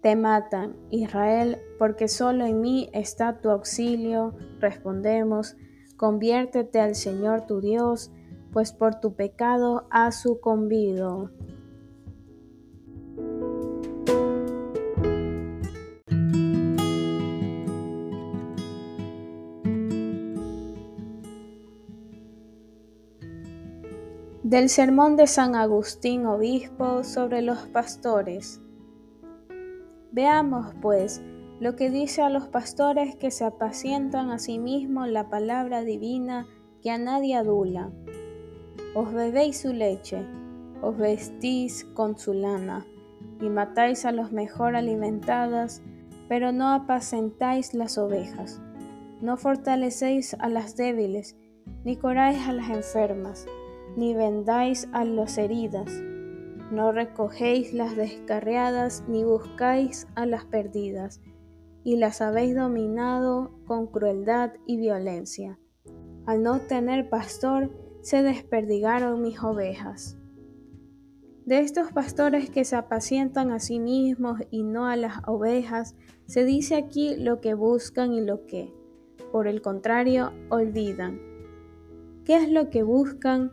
Te 0.00 0.16
matan, 0.16 0.74
Israel, 0.90 1.58
porque 1.78 2.08
solo 2.08 2.44
en 2.44 2.60
mí 2.60 2.90
está 2.92 3.40
tu 3.40 3.50
auxilio. 3.50 4.34
Respondemos, 4.58 5.56
conviértete 5.96 6.80
al 6.80 6.96
Señor 6.96 7.46
tu 7.46 7.60
Dios, 7.60 8.10
pues 8.52 8.72
por 8.72 8.96
tu 8.96 9.14
pecado 9.14 9.86
has 9.92 10.20
sucumbido. 10.20 11.30
Del 24.48 24.68
sermón 24.68 25.16
de 25.16 25.26
San 25.26 25.56
Agustín 25.56 26.24
Obispo 26.24 27.02
sobre 27.02 27.42
los 27.42 27.66
pastores. 27.66 28.62
Veamos, 30.12 30.72
pues, 30.80 31.20
lo 31.58 31.74
que 31.74 31.90
dice 31.90 32.22
a 32.22 32.30
los 32.30 32.46
pastores 32.46 33.16
que 33.16 33.32
se 33.32 33.44
apacientan 33.44 34.30
a 34.30 34.38
sí 34.38 34.60
mismos 34.60 35.08
la 35.08 35.30
palabra 35.30 35.82
divina 35.82 36.46
que 36.80 36.92
a 36.92 36.96
nadie 36.98 37.34
adula. 37.34 37.90
Os 38.94 39.12
bebéis 39.12 39.62
su 39.62 39.72
leche, 39.72 40.24
os 40.80 40.96
vestís 40.96 41.84
con 41.94 42.16
su 42.16 42.32
lana, 42.32 42.86
y 43.40 43.48
matáis 43.48 44.04
a 44.04 44.12
los 44.12 44.30
mejor 44.30 44.76
alimentadas, 44.76 45.82
pero 46.28 46.52
no 46.52 46.72
apacentáis 46.72 47.74
las 47.74 47.98
ovejas. 47.98 48.62
No 49.20 49.38
fortalecéis 49.38 50.34
a 50.38 50.48
las 50.48 50.76
débiles, 50.76 51.34
ni 51.82 51.96
curáis 51.96 52.46
a 52.46 52.52
las 52.52 52.70
enfermas 52.70 53.48
ni 53.96 54.14
vendáis 54.14 54.88
a 54.92 55.04
las 55.04 55.38
heridas, 55.38 55.90
no 56.70 56.90
recogéis 56.90 57.72
las 57.72 57.94
descarriadas, 57.94 59.04
ni 59.06 59.22
buscáis 59.22 60.08
a 60.16 60.26
las 60.26 60.44
perdidas, 60.44 61.20
y 61.84 61.96
las 61.96 62.20
habéis 62.20 62.56
dominado 62.56 63.52
con 63.66 63.86
crueldad 63.86 64.54
y 64.66 64.76
violencia. 64.76 65.60
Al 66.26 66.42
no 66.42 66.58
tener 66.62 67.08
pastor, 67.08 67.70
se 68.02 68.22
desperdigaron 68.24 69.22
mis 69.22 69.40
ovejas. 69.40 70.18
De 71.44 71.60
estos 71.60 71.92
pastores 71.92 72.50
que 72.50 72.64
se 72.64 72.74
apacientan 72.74 73.52
a 73.52 73.60
sí 73.60 73.78
mismos 73.78 74.40
y 74.50 74.64
no 74.64 74.86
a 74.86 74.96
las 74.96 75.20
ovejas, 75.28 75.94
se 76.26 76.44
dice 76.44 76.74
aquí 76.74 77.14
lo 77.14 77.40
que 77.40 77.54
buscan 77.54 78.12
y 78.12 78.20
lo 78.20 78.46
que, 78.46 78.74
por 79.30 79.46
el 79.46 79.62
contrario, 79.62 80.32
olvidan. 80.50 81.20
¿Qué 82.24 82.34
es 82.34 82.50
lo 82.50 82.70
que 82.70 82.82
buscan? 82.82 83.52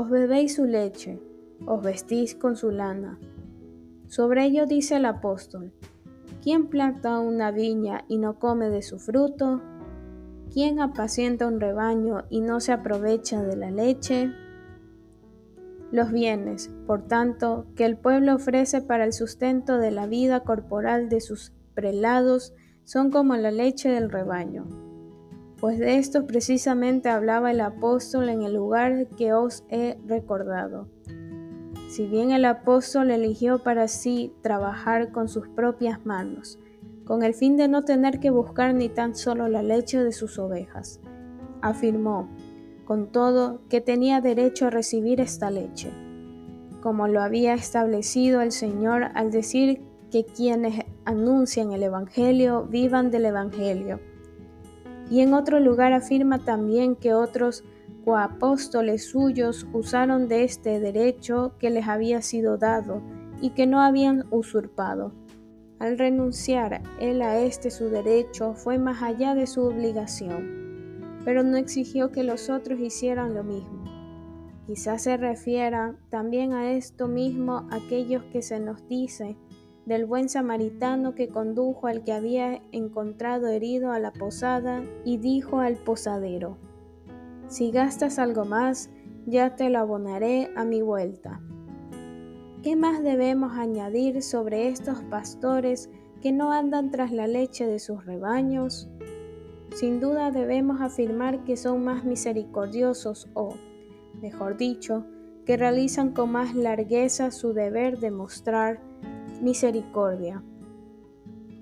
Os 0.00 0.08
bebéis 0.08 0.54
su 0.54 0.64
leche, 0.64 1.20
os 1.66 1.82
vestís 1.82 2.34
con 2.34 2.56
su 2.56 2.70
lana. 2.70 3.18
Sobre 4.08 4.46
ello 4.46 4.64
dice 4.64 4.96
el 4.96 5.04
apóstol, 5.04 5.74
¿quién 6.42 6.68
planta 6.68 7.18
una 7.18 7.50
viña 7.50 8.06
y 8.08 8.16
no 8.16 8.38
come 8.38 8.70
de 8.70 8.80
su 8.80 8.98
fruto? 8.98 9.60
¿Quién 10.50 10.80
apacienta 10.80 11.46
un 11.46 11.60
rebaño 11.60 12.24
y 12.30 12.40
no 12.40 12.60
se 12.60 12.72
aprovecha 12.72 13.42
de 13.42 13.56
la 13.56 13.70
leche? 13.70 14.32
Los 15.92 16.10
bienes, 16.12 16.70
por 16.86 17.06
tanto, 17.06 17.66
que 17.76 17.84
el 17.84 17.98
pueblo 17.98 18.36
ofrece 18.36 18.80
para 18.80 19.04
el 19.04 19.12
sustento 19.12 19.76
de 19.76 19.90
la 19.90 20.06
vida 20.06 20.44
corporal 20.44 21.10
de 21.10 21.20
sus 21.20 21.52
prelados 21.74 22.54
son 22.84 23.10
como 23.10 23.36
la 23.36 23.50
leche 23.50 23.90
del 23.90 24.10
rebaño 24.10 24.89
pues 25.60 25.78
de 25.78 25.98
esto 25.98 26.26
precisamente 26.26 27.10
hablaba 27.10 27.50
el 27.50 27.60
apóstol 27.60 28.30
en 28.30 28.42
el 28.42 28.54
lugar 28.54 29.08
que 29.18 29.34
os 29.34 29.64
he 29.68 29.98
recordado. 30.06 30.88
Si 31.90 32.06
bien 32.06 32.30
el 32.30 32.44
apóstol 32.46 33.10
eligió 33.10 33.62
para 33.62 33.86
sí 33.88 34.32
trabajar 34.42 35.12
con 35.12 35.28
sus 35.28 35.48
propias 35.48 36.06
manos, 36.06 36.58
con 37.04 37.22
el 37.22 37.34
fin 37.34 37.56
de 37.56 37.68
no 37.68 37.82
tener 37.82 38.20
que 38.20 38.30
buscar 38.30 38.74
ni 38.74 38.88
tan 38.88 39.14
solo 39.14 39.48
la 39.48 39.62
leche 39.62 40.02
de 40.02 40.12
sus 40.12 40.38
ovejas, 40.38 41.00
afirmó, 41.60 42.30
con 42.86 43.12
todo 43.12 43.60
que 43.68 43.80
tenía 43.80 44.20
derecho 44.20 44.66
a 44.66 44.70
recibir 44.70 45.20
esta 45.20 45.50
leche, 45.50 45.90
como 46.80 47.06
lo 47.06 47.20
había 47.20 47.54
establecido 47.54 48.40
el 48.40 48.52
Señor 48.52 49.08
al 49.14 49.30
decir 49.30 49.82
que 50.10 50.24
quienes 50.24 50.84
anuncian 51.04 51.72
el 51.72 51.82
Evangelio 51.82 52.64
vivan 52.64 53.10
del 53.10 53.26
Evangelio. 53.26 54.00
Y 55.10 55.20
en 55.20 55.34
otro 55.34 55.60
lugar 55.60 55.92
afirma 55.92 56.38
también 56.38 56.96
que 56.96 57.12
otros 57.12 57.64
coapóstoles 58.04 59.10
suyos 59.10 59.66
usaron 59.72 60.28
de 60.28 60.44
este 60.44 60.80
derecho 60.80 61.52
que 61.58 61.70
les 61.70 61.88
había 61.88 62.22
sido 62.22 62.56
dado 62.56 63.02
y 63.40 63.50
que 63.50 63.66
no 63.66 63.80
habían 63.80 64.26
usurpado. 64.30 65.12
Al 65.78 65.98
renunciar 65.98 66.82
él 67.00 67.22
a 67.22 67.38
este 67.38 67.70
su 67.70 67.88
derecho 67.88 68.54
fue 68.54 68.78
más 68.78 69.02
allá 69.02 69.34
de 69.34 69.46
su 69.46 69.62
obligación, 69.62 71.20
pero 71.24 71.42
no 71.42 71.56
exigió 71.56 72.12
que 72.12 72.22
los 72.22 72.50
otros 72.50 72.78
hicieran 72.80 73.34
lo 73.34 73.42
mismo. 73.42 73.84
Quizás 74.66 75.02
se 75.02 75.16
refiera 75.16 75.96
también 76.10 76.52
a 76.52 76.72
esto 76.72 77.08
mismo 77.08 77.66
aquellos 77.70 78.22
que 78.24 78.42
se 78.42 78.60
nos 78.60 78.86
dice 78.88 79.36
del 79.90 80.06
buen 80.06 80.28
samaritano 80.28 81.16
que 81.16 81.30
condujo 81.30 81.88
al 81.88 82.04
que 82.04 82.12
había 82.12 82.62
encontrado 82.70 83.48
herido 83.48 83.90
a 83.90 83.98
la 83.98 84.12
posada 84.12 84.84
y 85.04 85.16
dijo 85.16 85.58
al 85.58 85.78
posadero, 85.78 86.58
Si 87.48 87.72
gastas 87.72 88.20
algo 88.20 88.44
más, 88.44 88.88
ya 89.26 89.56
te 89.56 89.68
lo 89.68 89.80
abonaré 89.80 90.52
a 90.54 90.64
mi 90.64 90.80
vuelta. 90.80 91.40
¿Qué 92.62 92.76
más 92.76 93.02
debemos 93.02 93.54
añadir 93.54 94.22
sobre 94.22 94.68
estos 94.68 95.02
pastores 95.02 95.90
que 96.22 96.30
no 96.30 96.52
andan 96.52 96.92
tras 96.92 97.10
la 97.10 97.26
leche 97.26 97.66
de 97.66 97.80
sus 97.80 98.06
rebaños? 98.06 98.88
Sin 99.74 99.98
duda 99.98 100.30
debemos 100.30 100.80
afirmar 100.80 101.42
que 101.42 101.56
son 101.56 101.82
más 101.82 102.04
misericordiosos 102.04 103.28
o, 103.34 103.56
mejor 104.22 104.56
dicho, 104.56 105.04
que 105.44 105.56
realizan 105.56 106.12
con 106.12 106.30
más 106.30 106.54
largueza 106.54 107.32
su 107.32 107.54
deber 107.54 107.98
de 107.98 108.12
mostrar 108.12 108.78
misericordia. 109.40 110.42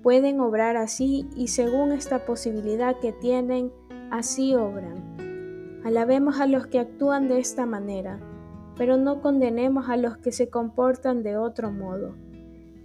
Pueden 0.03 0.39
obrar 0.39 0.77
así 0.77 1.27
y 1.35 1.47
según 1.47 1.91
esta 1.91 2.25
posibilidad 2.25 2.97
que 2.99 3.11
tienen, 3.11 3.71
así 4.11 4.55
obran. 4.55 5.81
Alabemos 5.83 6.39
a 6.39 6.47
los 6.47 6.67
que 6.67 6.79
actúan 6.79 7.27
de 7.27 7.39
esta 7.39 7.65
manera, 7.65 8.19
pero 8.77 8.97
no 8.97 9.21
condenemos 9.21 9.89
a 9.89 9.97
los 9.97 10.17
que 10.17 10.31
se 10.31 10.49
comportan 10.49 11.23
de 11.23 11.37
otro 11.37 11.71
modo, 11.71 12.15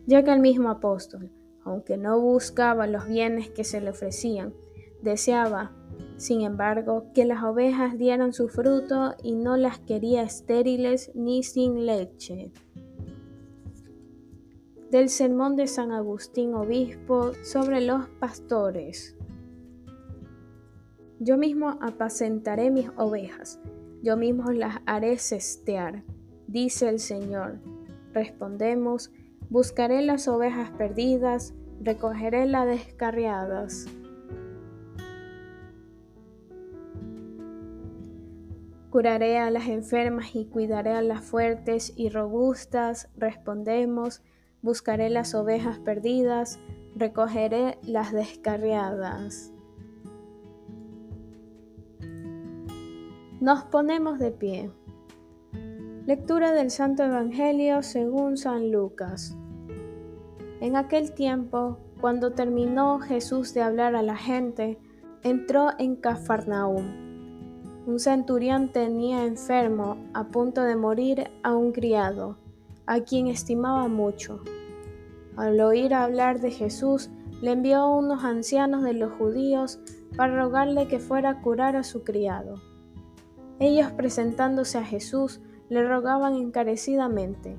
ya 0.06 0.22
que 0.22 0.32
el 0.32 0.40
mismo 0.40 0.70
apóstol, 0.70 1.30
aunque 1.64 1.96
no 1.96 2.20
buscaba 2.20 2.86
los 2.86 3.06
bienes 3.06 3.50
que 3.50 3.64
se 3.64 3.80
le 3.80 3.90
ofrecían, 3.90 4.54
deseaba, 5.02 5.72
sin 6.16 6.42
embargo, 6.42 7.06
que 7.14 7.24
las 7.24 7.42
ovejas 7.42 7.98
dieran 7.98 8.32
su 8.32 8.48
fruto 8.48 9.14
y 9.22 9.32
no 9.32 9.56
las 9.56 9.78
quería 9.78 10.22
estériles 10.22 11.10
ni 11.14 11.42
sin 11.42 11.86
leche 11.86 12.52
del 14.94 15.08
sermón 15.08 15.56
de 15.56 15.66
San 15.66 15.90
Agustín 15.90 16.54
Obispo 16.54 17.32
sobre 17.42 17.80
los 17.80 18.06
pastores. 18.20 19.16
Yo 21.18 21.36
mismo 21.36 21.78
apacentaré 21.80 22.70
mis 22.70 22.88
ovejas, 22.96 23.58
yo 24.04 24.16
mismo 24.16 24.52
las 24.52 24.82
haré 24.86 25.18
cestear, 25.18 26.04
dice 26.46 26.88
el 26.88 27.00
Señor. 27.00 27.58
Respondemos, 28.12 29.10
buscaré 29.50 30.00
las 30.00 30.28
ovejas 30.28 30.70
perdidas, 30.70 31.54
recogeré 31.80 32.46
las 32.46 32.68
descarriadas. 32.68 33.86
Curaré 38.90 39.38
a 39.38 39.50
las 39.50 39.66
enfermas 39.66 40.36
y 40.36 40.44
cuidaré 40.44 40.92
a 40.92 41.02
las 41.02 41.24
fuertes 41.24 41.92
y 41.96 42.10
robustas, 42.10 43.10
respondemos, 43.16 44.22
buscaré 44.64 45.10
las 45.10 45.34
ovejas 45.34 45.78
perdidas, 45.78 46.58
recogeré 46.96 47.76
las 47.82 48.12
descarriadas. 48.12 49.52
Nos 53.40 53.64
ponemos 53.64 54.18
de 54.18 54.30
pie. 54.30 54.70
Lectura 56.06 56.52
del 56.52 56.70
Santo 56.70 57.04
Evangelio 57.04 57.82
según 57.82 58.38
San 58.38 58.72
Lucas. 58.72 59.36
En 60.62 60.76
aquel 60.76 61.12
tiempo, 61.12 61.76
cuando 62.00 62.32
terminó 62.32 63.00
Jesús 63.00 63.52
de 63.52 63.60
hablar 63.60 63.94
a 63.94 64.02
la 64.02 64.16
gente, 64.16 64.78
entró 65.22 65.72
en 65.78 65.96
Cafarnaúm. 65.96 66.84
Un 67.86 67.98
centurión 67.98 68.72
tenía 68.72 69.26
enfermo, 69.26 69.98
a 70.14 70.28
punto 70.28 70.62
de 70.62 70.76
morir, 70.76 71.30
a 71.42 71.54
un 71.54 71.72
criado, 71.72 72.38
a 72.86 73.00
quien 73.00 73.26
estimaba 73.26 73.88
mucho. 73.88 74.42
Al 75.36 75.60
oír 75.60 75.94
hablar 75.94 76.40
de 76.40 76.50
Jesús, 76.50 77.10
le 77.40 77.52
envió 77.52 77.78
a 77.78 77.96
unos 77.96 78.24
ancianos 78.24 78.82
de 78.82 78.94
los 78.94 79.12
judíos 79.12 79.80
para 80.16 80.36
rogarle 80.36 80.88
que 80.88 80.98
fuera 80.98 81.30
a 81.30 81.42
curar 81.42 81.76
a 81.76 81.82
su 81.82 82.04
criado. 82.04 82.56
Ellos 83.58 83.90
presentándose 83.92 84.78
a 84.78 84.84
Jesús 84.84 85.40
le 85.68 85.86
rogaban 85.86 86.34
encarecidamente, 86.34 87.56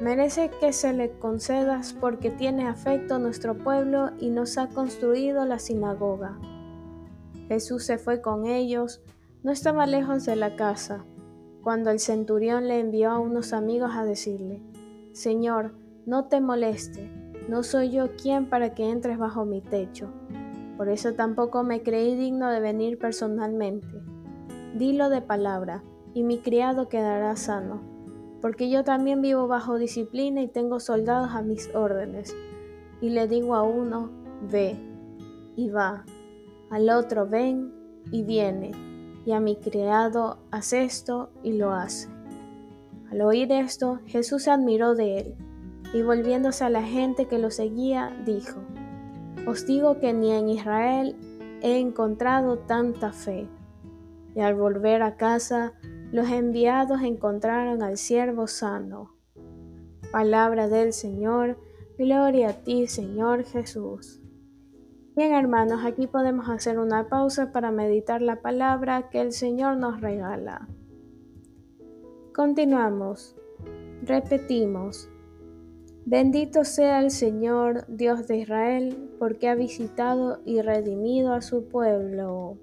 Merece 0.00 0.52
que 0.60 0.72
se 0.72 0.92
le 0.92 1.10
concedas 1.18 1.92
porque 1.92 2.30
tiene 2.30 2.68
afecto 2.68 3.16
a 3.16 3.18
nuestro 3.18 3.58
pueblo 3.58 4.12
y 4.20 4.30
nos 4.30 4.56
ha 4.56 4.68
construido 4.68 5.44
la 5.44 5.58
sinagoga. 5.58 6.38
Jesús 7.48 7.82
se 7.82 7.98
fue 7.98 8.20
con 8.20 8.46
ellos, 8.46 9.02
no 9.42 9.50
estaba 9.50 9.86
lejos 9.86 10.24
de 10.24 10.36
la 10.36 10.54
casa, 10.54 11.04
cuando 11.64 11.90
el 11.90 11.98
centurión 11.98 12.68
le 12.68 12.78
envió 12.78 13.10
a 13.10 13.18
unos 13.18 13.52
amigos 13.52 13.90
a 13.94 14.04
decirle, 14.04 14.62
Señor, 15.10 15.74
no 16.08 16.24
te 16.24 16.40
moleste, 16.40 17.10
no 17.50 17.62
soy 17.62 17.90
yo 17.90 18.16
quien 18.16 18.46
para 18.46 18.72
que 18.72 18.88
entres 18.88 19.18
bajo 19.18 19.44
mi 19.44 19.60
techo. 19.60 20.08
Por 20.78 20.88
eso 20.88 21.12
tampoco 21.12 21.64
me 21.64 21.82
creí 21.82 22.16
digno 22.16 22.50
de 22.50 22.60
venir 22.60 22.98
personalmente. 22.98 24.00
Dilo 24.74 25.10
de 25.10 25.20
palabra, 25.20 25.82
y 26.14 26.22
mi 26.22 26.38
criado 26.38 26.88
quedará 26.88 27.36
sano, 27.36 27.82
porque 28.40 28.70
yo 28.70 28.84
también 28.84 29.20
vivo 29.20 29.48
bajo 29.48 29.76
disciplina 29.76 30.40
y 30.40 30.48
tengo 30.48 30.80
soldados 30.80 31.32
a 31.34 31.42
mis 31.42 31.74
órdenes. 31.74 32.34
Y 33.02 33.10
le 33.10 33.28
digo 33.28 33.54
a 33.54 33.62
uno, 33.62 34.08
ve, 34.50 34.76
y 35.56 35.68
va, 35.68 36.06
al 36.70 36.88
otro, 36.88 37.26
ven, 37.26 37.70
y 38.10 38.22
viene, 38.22 38.70
y 39.26 39.32
a 39.32 39.40
mi 39.40 39.56
criado, 39.56 40.38
haz 40.52 40.72
esto, 40.72 41.28
y 41.42 41.52
lo 41.52 41.70
hace. 41.72 42.08
Al 43.10 43.20
oír 43.20 43.52
esto, 43.52 44.00
Jesús 44.06 44.44
se 44.44 44.50
admiró 44.50 44.94
de 44.94 45.18
él 45.18 45.36
y 45.92 46.02
volviéndose 46.02 46.64
a 46.64 46.70
la 46.70 46.82
gente 46.82 47.26
que 47.26 47.38
lo 47.38 47.50
seguía, 47.50 48.16
dijo, 48.24 48.60
Os 49.46 49.66
digo 49.66 49.98
que 49.98 50.12
ni 50.12 50.32
en 50.32 50.48
Israel 50.48 51.16
he 51.62 51.78
encontrado 51.78 52.58
tanta 52.58 53.12
fe. 53.12 53.48
Y 54.34 54.40
al 54.40 54.54
volver 54.54 55.02
a 55.02 55.16
casa, 55.16 55.72
los 56.12 56.28
enviados 56.28 57.02
encontraron 57.02 57.82
al 57.82 57.96
siervo 57.96 58.46
sano. 58.46 59.14
Palabra 60.12 60.68
del 60.68 60.92
Señor, 60.92 61.58
gloria 61.98 62.50
a 62.50 62.52
ti, 62.52 62.86
Señor 62.86 63.44
Jesús. 63.44 64.20
Bien, 65.16 65.34
hermanos, 65.34 65.84
aquí 65.84 66.06
podemos 66.06 66.48
hacer 66.48 66.78
una 66.78 67.08
pausa 67.08 67.50
para 67.50 67.72
meditar 67.72 68.22
la 68.22 68.40
palabra 68.40 69.08
que 69.10 69.20
el 69.20 69.32
Señor 69.32 69.76
nos 69.76 70.00
regala. 70.00 70.68
Continuamos. 72.32 73.34
Repetimos. 74.02 75.10
Bendito 76.10 76.64
sea 76.64 77.00
el 77.00 77.10
Señor, 77.10 77.84
Dios 77.86 78.26
de 78.26 78.38
Israel, 78.38 79.10
porque 79.18 79.46
ha 79.46 79.54
visitado 79.54 80.40
y 80.46 80.62
redimido 80.62 81.34
a 81.34 81.42
su 81.42 81.68
pueblo. 81.68 82.56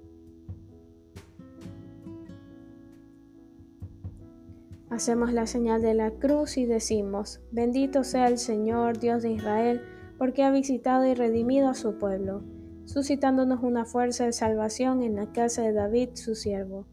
Hacemos 4.89 5.31
la 5.31 5.45
señal 5.45 5.83
de 5.83 5.93
la 5.93 6.09
cruz 6.09 6.57
y 6.57 6.65
decimos, 6.65 7.39
bendito 7.51 8.03
sea 8.03 8.29
el 8.29 8.39
Señor, 8.39 8.97
Dios 8.97 9.21
de 9.21 9.33
Israel, 9.33 9.79
porque 10.17 10.41
ha 10.41 10.49
visitado 10.49 11.05
y 11.05 11.13
redimido 11.13 11.69
a 11.69 11.75
su 11.75 11.99
pueblo, 11.99 12.41
suscitándonos 12.85 13.61
una 13.61 13.85
fuerza 13.85 14.25
de 14.25 14.33
salvación 14.33 15.03
en 15.03 15.15
la 15.15 15.31
casa 15.31 15.61
de 15.61 15.71
David, 15.71 16.09
su 16.15 16.33
siervo, 16.33 16.87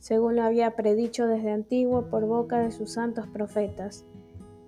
según 0.00 0.36
lo 0.36 0.42
había 0.42 0.76
predicho 0.76 1.26
desde 1.26 1.50
antiguo 1.50 2.10
por 2.10 2.26
boca 2.26 2.58
de 2.58 2.72
sus 2.72 2.92
santos 2.92 3.26
profetas 3.28 4.04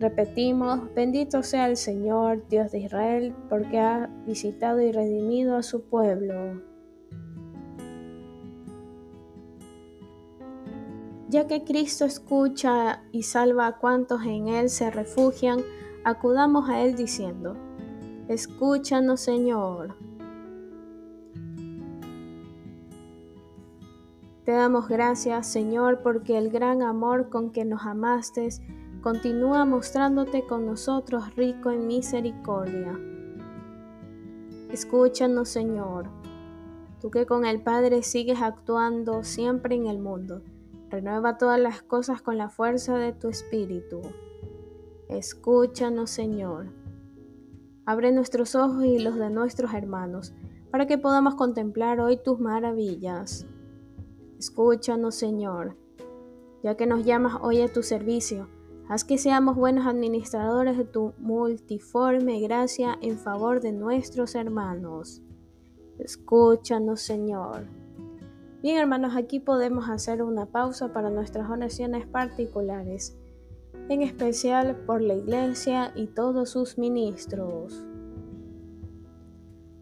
Repetimos, 0.00 0.94
bendito 0.94 1.42
sea 1.42 1.68
el 1.68 1.76
Señor, 1.76 2.46
Dios 2.48 2.70
de 2.70 2.78
Israel, 2.78 3.34
porque 3.48 3.80
ha 3.80 4.08
visitado 4.26 4.80
y 4.80 4.92
redimido 4.92 5.56
a 5.56 5.64
su 5.64 5.82
pueblo. 5.82 6.62
Ya 11.28 11.48
que 11.48 11.64
Cristo 11.64 12.04
escucha 12.04 13.02
y 13.10 13.24
salva 13.24 13.66
a 13.66 13.78
cuantos 13.78 14.22
en 14.24 14.46
Él 14.48 14.70
se 14.70 14.90
refugian, 14.90 15.60
acudamos 16.04 16.70
a 16.70 16.80
Él 16.80 16.94
diciendo, 16.94 17.56
Escúchanos 18.28 19.20
Señor. 19.20 19.96
Te 24.44 24.52
damos 24.52 24.88
gracias, 24.88 25.46
Señor, 25.48 26.02
porque 26.02 26.38
el 26.38 26.50
gran 26.50 26.82
amor 26.82 27.28
con 27.28 27.50
que 27.50 27.64
nos 27.64 27.84
amaste 27.84 28.48
continúa 29.08 29.64
mostrándote 29.64 30.44
con 30.44 30.66
nosotros 30.66 31.34
rico 31.34 31.70
en 31.70 31.86
misericordia. 31.86 32.92
Escúchanos, 34.70 35.48
Señor, 35.48 36.10
tú 37.00 37.10
que 37.10 37.24
con 37.24 37.46
el 37.46 37.62
Padre 37.62 38.02
sigues 38.02 38.42
actuando 38.42 39.24
siempre 39.24 39.76
en 39.76 39.86
el 39.86 39.98
mundo. 39.98 40.42
Renueva 40.90 41.38
todas 41.38 41.58
las 41.58 41.80
cosas 41.80 42.20
con 42.20 42.36
la 42.36 42.50
fuerza 42.50 42.98
de 42.98 43.14
tu 43.14 43.30
Espíritu. 43.30 44.02
Escúchanos, 45.08 46.10
Señor. 46.10 46.66
Abre 47.86 48.12
nuestros 48.12 48.54
ojos 48.54 48.84
y 48.84 48.98
los 48.98 49.14
de 49.14 49.30
nuestros 49.30 49.72
hermanos, 49.72 50.34
para 50.70 50.86
que 50.86 50.98
podamos 50.98 51.34
contemplar 51.34 51.98
hoy 51.98 52.18
tus 52.22 52.40
maravillas. 52.40 53.46
Escúchanos, 54.38 55.14
Señor, 55.14 55.78
ya 56.62 56.76
que 56.76 56.86
nos 56.86 57.06
llamas 57.06 57.38
hoy 57.40 57.62
a 57.62 57.72
tu 57.72 57.82
servicio. 57.82 58.57
Haz 58.88 59.04
que 59.04 59.18
seamos 59.18 59.54
buenos 59.54 59.86
administradores 59.86 60.78
de 60.78 60.86
tu 60.86 61.12
multiforme 61.18 62.40
gracia 62.40 62.96
en 63.02 63.18
favor 63.18 63.60
de 63.60 63.70
nuestros 63.70 64.34
hermanos. 64.34 65.20
Escúchanos, 65.98 67.02
Señor. 67.02 67.66
Bien, 68.62 68.78
hermanos, 68.78 69.14
aquí 69.14 69.40
podemos 69.40 69.90
hacer 69.90 70.22
una 70.22 70.46
pausa 70.46 70.90
para 70.94 71.10
nuestras 71.10 71.50
oraciones 71.50 72.06
particulares, 72.06 73.14
en 73.90 74.00
especial 74.00 74.74
por 74.86 75.02
la 75.02 75.16
Iglesia 75.16 75.92
y 75.94 76.06
todos 76.06 76.48
sus 76.48 76.78
ministros. 76.78 77.84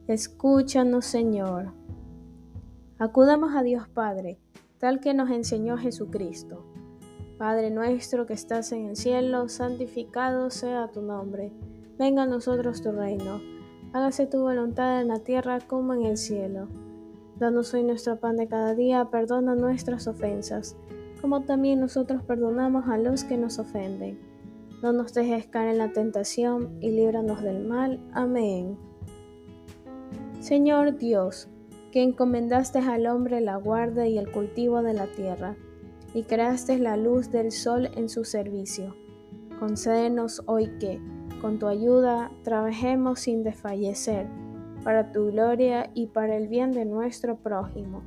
Escúchanos, 0.08 1.04
Señor. 1.04 1.74
Acudamos 2.98 3.54
a 3.54 3.62
Dios 3.62 3.88
Padre 3.88 4.40
tal 4.78 4.98
que 4.98 5.14
nos 5.14 5.30
enseñó 5.30 5.78
Jesucristo. 5.78 6.75
Padre 7.38 7.70
nuestro 7.70 8.24
que 8.24 8.32
estás 8.32 8.72
en 8.72 8.86
el 8.86 8.96
cielo, 8.96 9.50
santificado 9.50 10.48
sea 10.48 10.88
tu 10.88 11.02
nombre. 11.02 11.52
Venga 11.98 12.22
a 12.22 12.26
nosotros 12.26 12.80
tu 12.80 12.92
reino. 12.92 13.40
Hágase 13.92 14.26
tu 14.26 14.40
voluntad 14.40 15.02
en 15.02 15.08
la 15.08 15.18
tierra 15.18 15.58
como 15.60 15.92
en 15.92 16.06
el 16.06 16.16
cielo. 16.16 16.68
Danos 17.38 17.74
hoy 17.74 17.82
nuestro 17.82 18.18
pan 18.18 18.36
de 18.36 18.48
cada 18.48 18.74
día, 18.74 19.10
perdona 19.10 19.54
nuestras 19.54 20.08
ofensas, 20.08 20.76
como 21.20 21.42
también 21.42 21.80
nosotros 21.80 22.22
perdonamos 22.22 22.88
a 22.88 22.96
los 22.96 23.24
que 23.24 23.36
nos 23.36 23.58
ofenden. 23.58 24.18
No 24.82 24.94
nos 24.94 25.12
dejes 25.12 25.46
caer 25.46 25.72
en 25.72 25.78
la 25.78 25.92
tentación 25.92 26.78
y 26.80 26.90
líbranos 26.90 27.42
del 27.42 27.66
mal. 27.66 28.00
Amén. 28.12 28.78
Señor 30.40 30.96
Dios, 30.96 31.48
que 31.92 32.02
encomendaste 32.02 32.78
al 32.78 33.06
hombre 33.06 33.42
la 33.42 33.56
guarda 33.56 34.06
y 34.06 34.16
el 34.16 34.30
cultivo 34.30 34.82
de 34.82 34.94
la 34.94 35.06
tierra, 35.06 35.56
y 36.16 36.22
creaste 36.22 36.78
la 36.78 36.96
luz 36.96 37.30
del 37.30 37.52
sol 37.52 37.90
en 37.94 38.08
su 38.08 38.24
servicio. 38.24 38.96
Concédenos 39.58 40.42
hoy 40.46 40.70
que, 40.80 40.98
con 41.42 41.58
tu 41.58 41.66
ayuda, 41.66 42.30
trabajemos 42.42 43.20
sin 43.20 43.42
desfallecer, 43.42 44.26
para 44.82 45.12
tu 45.12 45.26
gloria 45.26 45.90
y 45.92 46.06
para 46.06 46.38
el 46.38 46.48
bien 46.48 46.72
de 46.72 46.86
nuestro 46.86 47.36
prójimo. 47.36 48.02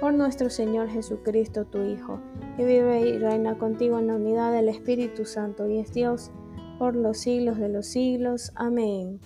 Por 0.00 0.14
nuestro 0.14 0.48
Señor 0.48 0.88
Jesucristo, 0.88 1.66
tu 1.66 1.82
Hijo, 1.82 2.18
que 2.56 2.64
vive 2.64 3.10
y 3.10 3.18
reina 3.18 3.58
contigo 3.58 3.98
en 3.98 4.06
la 4.06 4.14
unidad 4.14 4.50
del 4.50 4.70
Espíritu 4.70 5.26
Santo 5.26 5.68
y 5.68 5.80
es 5.80 5.92
Dios, 5.92 6.30
por 6.78 6.96
los 6.96 7.18
siglos 7.18 7.58
de 7.58 7.68
los 7.68 7.84
siglos. 7.84 8.52
Amén. 8.54 9.20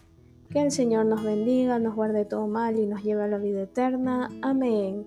Que 0.51 0.61
el 0.61 0.73
Señor 0.73 1.07
nos 1.07 1.23
bendiga, 1.23 1.79
nos 1.79 1.95
guarde 1.95 2.25
todo 2.25 2.49
mal 2.49 2.81
y 2.81 2.87
nos 2.87 3.05
lleve 3.05 3.23
a 3.23 3.29
la 3.29 3.39
vida 3.39 3.63
eterna. 3.63 4.29
Amén. 4.43 5.07